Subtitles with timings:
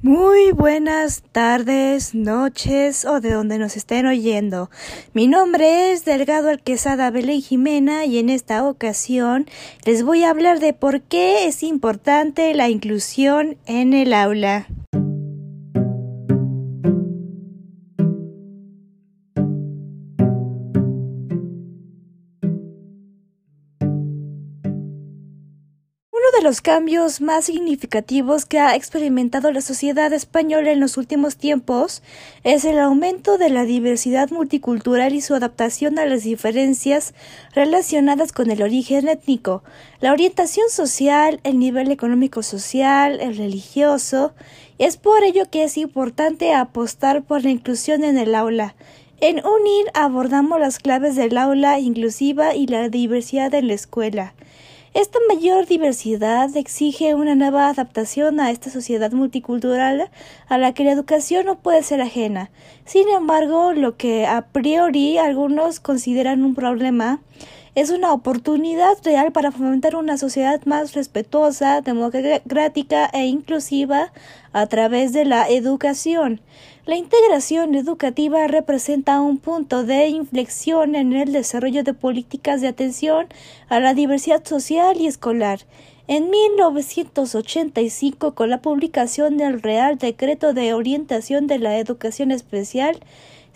[0.00, 4.70] Muy buenas tardes, noches o de donde nos estén oyendo.
[5.12, 9.46] Mi nombre es Delgado Alquesada Belén Jimena y en esta ocasión
[9.84, 14.68] les voy a hablar de por qué es importante la inclusión en el aula.
[26.38, 32.00] De los cambios más significativos que ha experimentado la sociedad española en los últimos tiempos
[32.44, 37.12] es el aumento de la diversidad multicultural y su adaptación a las diferencias
[37.54, 39.64] relacionadas con el origen étnico,
[40.00, 44.32] la orientación social, el nivel económico social, el religioso.
[44.78, 48.76] Es por ello que es importante apostar por la inclusión en el aula.
[49.20, 54.34] En UNIR abordamos las claves del aula inclusiva y la diversidad en la escuela.
[54.94, 60.10] Esta mayor diversidad exige una nueva adaptación a esta sociedad multicultural
[60.48, 62.50] a la que la educación no puede ser ajena.
[62.86, 67.20] Sin embargo, lo que a priori algunos consideran un problema
[67.80, 74.12] es una oportunidad real para fomentar una sociedad más respetuosa, democrática e inclusiva
[74.52, 76.40] a través de la educación.
[76.86, 83.28] La integración educativa representa un punto de inflexión en el desarrollo de políticas de atención
[83.68, 85.60] a la diversidad social y escolar.
[86.08, 92.98] En 1985, con la publicación del Real Decreto de Orientación de la Educación Especial,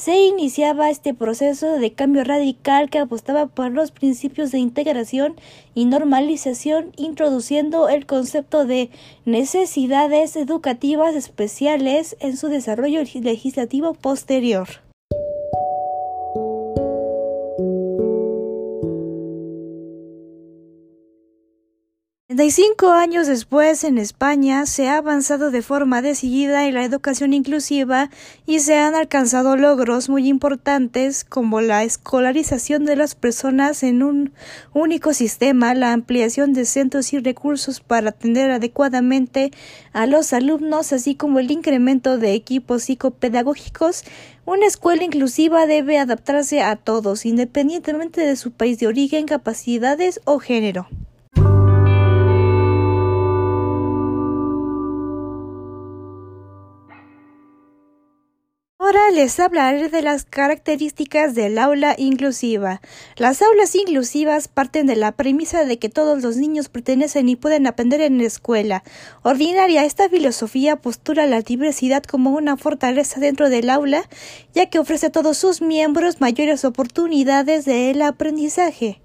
[0.00, 5.36] se iniciaba este proceso de cambio radical que apostaba por los principios de integración
[5.74, 8.88] y normalización, introduciendo el concepto de
[9.26, 14.68] necesidades educativas especiales en su desarrollo legislativo posterior.
[22.48, 28.08] Cinco años después, en España, se ha avanzado de forma decidida en la educación inclusiva
[28.46, 34.32] y se han alcanzado logros muy importantes como la escolarización de las personas en un
[34.72, 39.50] único sistema, la ampliación de centros y recursos para atender adecuadamente
[39.92, 44.04] a los alumnos, así como el incremento de equipos psicopedagógicos.
[44.46, 50.38] Una escuela inclusiva debe adaptarse a todos, independientemente de su país de origen, capacidades o
[50.38, 50.86] género.
[58.90, 62.80] Ahora les hablaré de las características del aula inclusiva.
[63.14, 67.68] Las aulas inclusivas parten de la premisa de que todos los niños pertenecen y pueden
[67.68, 68.82] aprender en la escuela.
[69.22, 74.08] Ordinaria, esta filosofía postura la diversidad como una fortaleza dentro del aula,
[74.54, 79.00] ya que ofrece a todos sus miembros mayores oportunidades del aprendizaje.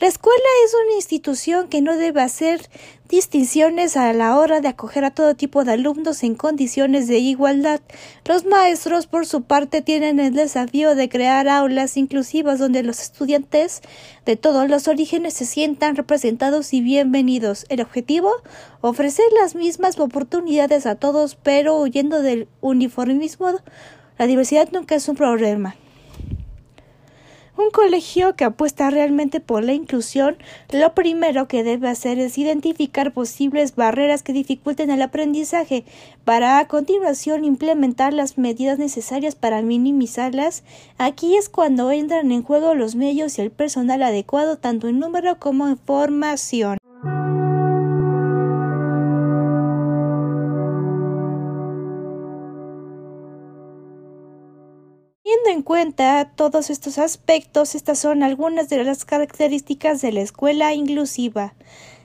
[0.00, 2.68] La escuela es una institución que no debe hacer
[3.08, 7.80] distinciones a la hora de acoger a todo tipo de alumnos en condiciones de igualdad.
[8.26, 13.80] Los maestros, por su parte, tienen el desafío de crear aulas inclusivas donde los estudiantes
[14.26, 17.64] de todos los orígenes se sientan representados y bienvenidos.
[17.70, 18.30] El objetivo,
[18.82, 23.58] ofrecer las mismas oportunidades a todos, pero huyendo del uniformismo.
[24.18, 25.76] La diversidad nunca es un problema.
[27.58, 30.36] Un colegio que apuesta realmente por la inclusión,
[30.70, 35.84] lo primero que debe hacer es identificar posibles barreras que dificulten el aprendizaje,
[36.24, 40.62] para a continuación implementar las medidas necesarias para minimizarlas.
[40.98, 45.40] Aquí es cuando entran en juego los medios y el personal adecuado tanto en número
[45.40, 46.78] como en formación.
[55.38, 60.74] Teniendo en cuenta todos estos aspectos, estas son algunas de las características de la escuela
[60.74, 61.54] inclusiva.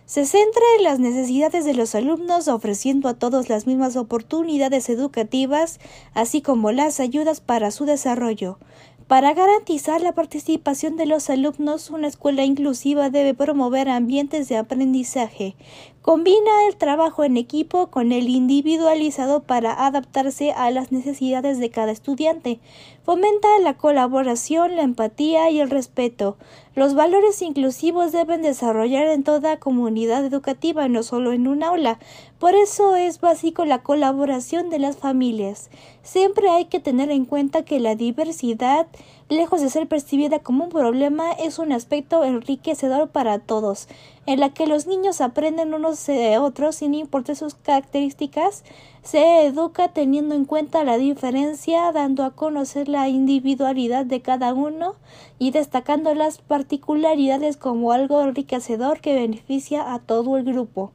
[0.05, 5.79] Se centra en las necesidades de los alumnos ofreciendo a todos las mismas oportunidades educativas,
[6.13, 8.59] así como las ayudas para su desarrollo.
[9.07, 15.55] Para garantizar la participación de los alumnos, una escuela inclusiva debe promover ambientes de aprendizaje.
[16.03, 21.93] Combina el trabajo en equipo con el individualizado para adaptarse a las necesidades de cada
[21.93, 22.59] estudiante.
[23.05, 26.35] Fomenta la colaboración, la empatía y el respeto.
[26.75, 31.99] Los valores inclusivos deben desarrollar en toda comunidad educativa, no solo en un aula.
[32.37, 35.69] Por eso es básico la colaboración de las familias.
[36.01, 38.87] Siempre hay que tener en cuenta que la diversidad,
[39.35, 43.87] lejos de ser percibida como un problema, es un aspecto enriquecedor para todos,
[44.25, 48.63] en la que los niños aprenden unos de otros sin importar sus características,
[49.01, 54.95] se educa teniendo en cuenta la diferencia, dando a conocer la individualidad de cada uno
[55.39, 60.91] y destacando las particularidades como algo enriquecedor que beneficia a todo el grupo.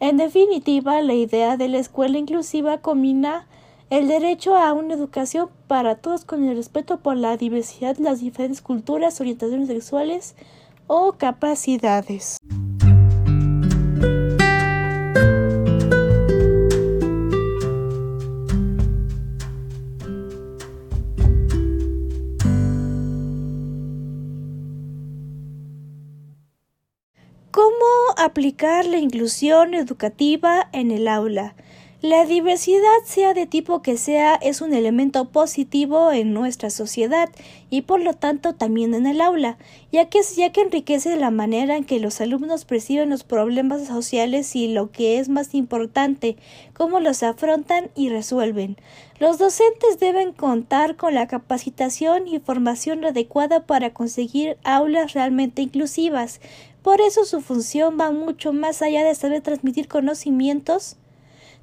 [0.00, 3.46] En definitiva, la idea de la escuela inclusiva combina
[3.90, 8.62] el derecho a una educación para todos con el respeto por la diversidad, las diferentes
[8.62, 10.36] culturas, orientaciones sexuales
[10.86, 12.38] o capacidades.
[27.50, 27.74] ¿Cómo
[28.16, 31.56] aplicar la inclusión educativa en el aula?
[32.02, 37.28] La diversidad, sea de tipo que sea, es un elemento positivo en nuestra sociedad
[37.68, 39.58] y por lo tanto también en el aula,
[39.92, 44.56] ya que, ya que enriquece la manera en que los alumnos perciben los problemas sociales
[44.56, 46.38] y lo que es más importante,
[46.72, 48.78] cómo los afrontan y resuelven.
[49.18, 56.40] Los docentes deben contar con la capacitación y formación adecuada para conseguir aulas realmente inclusivas.
[56.80, 60.96] Por eso su función va mucho más allá de saber transmitir conocimientos,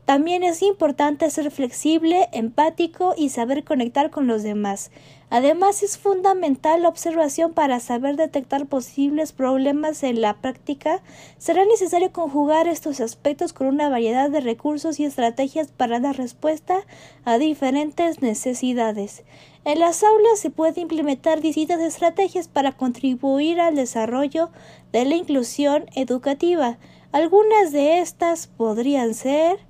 [0.07, 4.89] también es importante ser flexible, empático y saber conectar con los demás.
[5.29, 11.01] Además, es fundamental la observación para saber detectar posibles problemas en la práctica.
[11.37, 16.85] Será necesario conjugar estos aspectos con una variedad de recursos y estrategias para dar respuesta
[17.25, 19.23] a diferentes necesidades.
[19.65, 24.51] En las aulas se puede implementar distintas estrategias para contribuir al desarrollo
[24.93, 26.77] de la inclusión educativa.
[27.11, 29.67] Algunas de estas podrían ser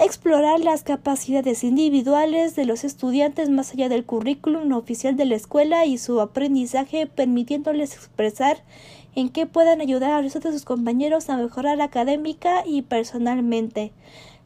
[0.00, 5.84] explorar las capacidades individuales de los estudiantes más allá del currículum oficial de la escuela
[5.84, 8.62] y su aprendizaje, permitiéndoles expresar
[9.14, 13.92] en qué puedan ayudar a los de sus compañeros a mejorar académica y personalmente.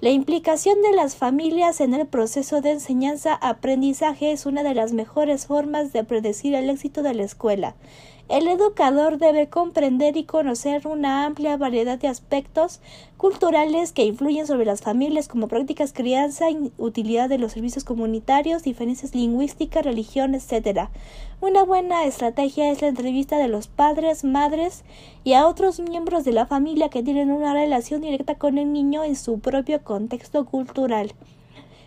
[0.00, 5.46] La implicación de las familias en el proceso de enseñanza-aprendizaje es una de las mejores
[5.46, 7.76] formas de predecir el éxito de la escuela.
[8.30, 12.80] El educador debe comprender y conocer una amplia variedad de aspectos
[13.18, 16.46] culturales que influyen sobre las familias como prácticas crianza,
[16.78, 20.88] utilidad de los servicios comunitarios, diferencias lingüísticas, religión, etc.
[21.42, 24.84] Una buena estrategia es la entrevista de los padres, madres
[25.22, 29.04] y a otros miembros de la familia que tienen una relación directa con el niño
[29.04, 31.12] en su propio contexto cultural.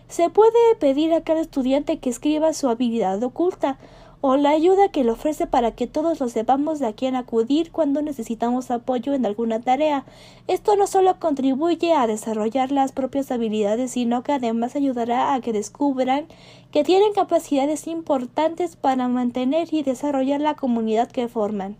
[0.06, 3.76] Se puede pedir a cada estudiante que escriba su habilidad oculta
[4.20, 7.70] o la ayuda que le ofrece para que todos lo sepamos de a quién acudir
[7.70, 10.04] cuando necesitamos apoyo en alguna tarea.
[10.48, 15.52] Esto no solo contribuye a desarrollar las propias habilidades, sino que además ayudará a que
[15.52, 16.26] descubran
[16.72, 21.76] que tienen capacidades importantes para mantener y desarrollar la comunidad que forman.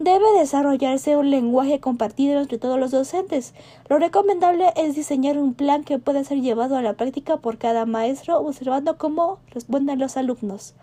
[0.00, 3.52] Debe desarrollarse un lenguaje compartido entre todos los docentes.
[3.88, 7.84] Lo recomendable es diseñar un plan que pueda ser llevado a la práctica por cada
[7.84, 10.74] maestro observando cómo responden los alumnos.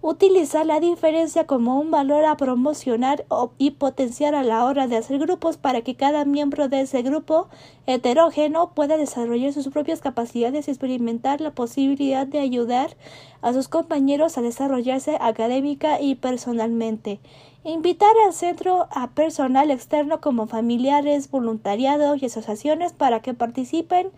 [0.00, 3.26] Utilizar la diferencia como un valor a promocionar
[3.58, 7.48] y potenciar a la hora de hacer grupos para que cada miembro de ese grupo
[7.86, 12.96] heterógeno pueda desarrollar sus propias capacidades y experimentar la posibilidad de ayudar
[13.40, 17.20] a sus compañeros a desarrollarse académica y personalmente.
[17.64, 24.10] Invitar al centro a personal externo como familiares, voluntariados y asociaciones para que participen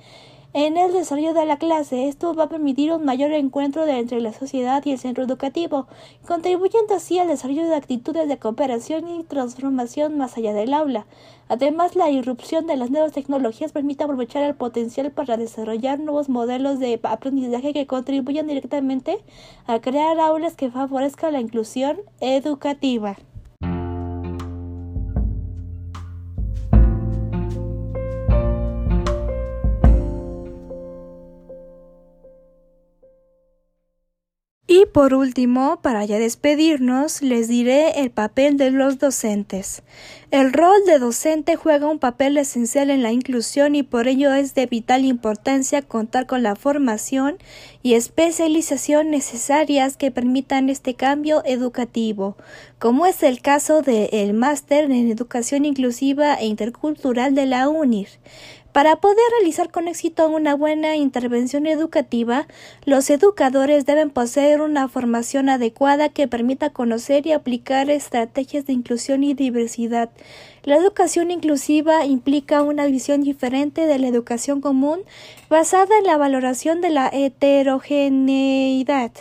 [0.54, 2.06] en el desarrollo de la clase.
[2.06, 5.88] Esto va a permitir un mayor encuentro entre la sociedad y el centro educativo,
[6.26, 11.06] contribuyendo así al desarrollo de actitudes de cooperación y transformación más allá del aula.
[11.48, 16.78] Además, la irrupción de las nuevas tecnologías permite aprovechar el potencial para desarrollar nuevos modelos
[16.78, 19.18] de aprendizaje que contribuyan directamente
[19.66, 23.16] a crear aulas que favorezcan la inclusión educativa.
[34.94, 39.82] Por último, para ya despedirnos, les diré el papel de los docentes.
[40.30, 44.54] El rol de docente juega un papel esencial en la inclusión y por ello es
[44.54, 47.38] de vital importancia contar con la formación
[47.82, 52.36] y especialización necesarias que permitan este cambio educativo,
[52.78, 58.08] como es el caso del Máster en Educación Inclusiva e Intercultural de la UNIR.
[58.74, 62.48] Para poder realizar con éxito una buena intervención educativa,
[62.84, 69.22] los educadores deben poseer una formación adecuada que permita conocer y aplicar estrategias de inclusión
[69.22, 70.10] y diversidad.
[70.64, 75.02] La educación inclusiva implica una visión diferente de la educación común
[75.48, 79.12] basada en la valoración de la heterogeneidad.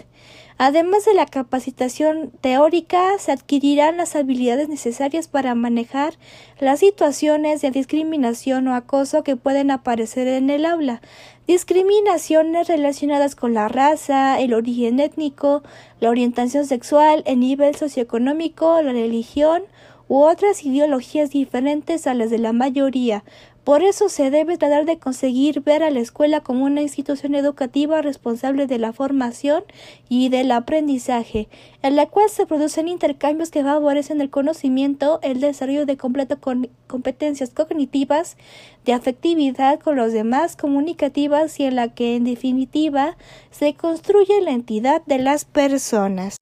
[0.66, 6.14] Además de la capacitación teórica, se adquirirán las habilidades necesarias para manejar
[6.58, 11.02] las situaciones de discriminación o acoso que pueden aparecer en el aula.
[11.48, 15.64] Discriminaciones relacionadas con la raza, el origen étnico,
[16.00, 19.64] la orientación sexual, el nivel socioeconómico, la religión
[20.08, 23.26] u otras ideologías diferentes a las de la mayoría,
[23.64, 28.02] por eso se debe tratar de conseguir ver a la escuela como una institución educativa
[28.02, 29.64] responsable de la formación
[30.10, 31.48] y del aprendizaje,
[31.82, 36.40] en la cual se producen intercambios que favorecen el conocimiento, el desarrollo de completas
[36.88, 38.38] competencias cognitivas,
[38.86, 43.16] de afectividad con los demás, comunicativas y en la que en definitiva
[43.52, 46.38] se construye la entidad de las personas.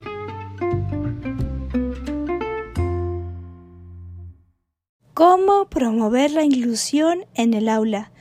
[5.14, 8.12] ¿Cómo promover la inclusión en el aula?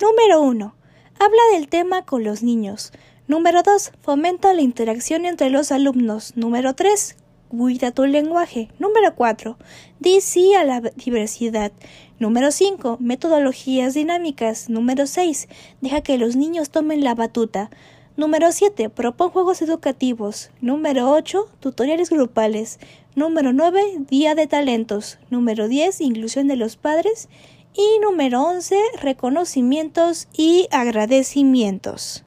[0.00, 0.76] Número 1.
[1.18, 2.92] Habla del tema con los niños.
[3.26, 3.90] Número 2.
[4.00, 6.36] Fomenta la interacción entre los alumnos.
[6.36, 7.16] Número 3.
[7.48, 8.68] Cuida tu lenguaje.
[8.78, 9.58] Número 4.
[9.98, 11.72] Di sí a la diversidad.
[12.20, 12.98] Número 5.
[13.00, 14.70] Metodologías dinámicas.
[14.70, 15.48] Número 6.
[15.80, 17.70] Deja que los niños tomen la batuta.
[18.16, 18.88] Número 7.
[18.88, 20.50] Propon juegos educativos.
[20.60, 21.48] Número 8.
[21.58, 22.78] Tutoriales grupales.
[23.16, 23.80] Número 9.
[24.10, 25.18] Día de talentos.
[25.30, 26.02] Número 10.
[26.02, 27.30] Inclusión de los padres.
[27.72, 28.76] Y número 11.
[29.00, 32.26] Reconocimientos y agradecimientos.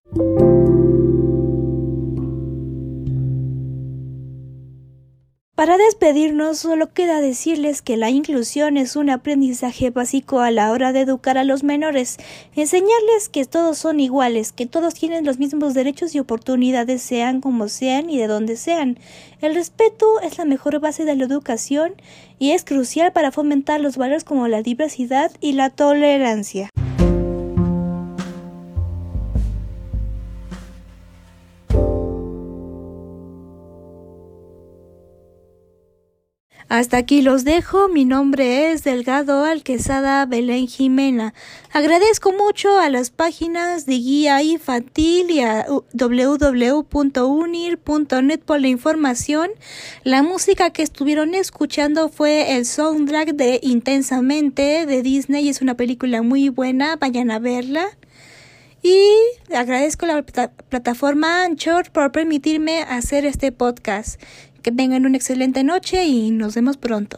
[5.59, 10.93] Para despedirnos, solo queda decirles que la inclusión es un aprendizaje básico a la hora
[10.93, 12.15] de educar a los menores,
[12.55, 17.67] enseñarles que todos son iguales, que todos tienen los mismos derechos y oportunidades, sean como
[17.67, 18.99] sean y de donde sean.
[19.41, 21.91] El respeto es la mejor base de la educación
[22.39, 26.69] y es crucial para fomentar los valores como la diversidad y la tolerancia.
[36.69, 37.89] Hasta aquí los dejo.
[37.89, 41.33] Mi nombre es Delgado Alquesada Belén Jimena.
[41.73, 46.29] Agradezco mucho a las páginas de guía infantil y a www.unir.net
[48.45, 49.49] por la información.
[50.03, 55.49] La música que estuvieron escuchando fue el soundtrack de Intensamente de Disney.
[55.49, 56.97] Es una película muy buena.
[56.97, 57.87] Vayan a verla.
[58.81, 59.09] Y
[59.53, 64.21] agradezco a la plataforma Anchor por permitirme hacer este podcast.
[64.69, 67.17] Que tengan una excelente noche y nos vemos pronto.